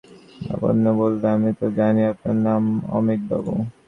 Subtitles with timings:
[0.41, 2.63] লাবণ্য বললে, আমি তো জানি আপনার নাম
[2.97, 3.53] অমিতবাবু।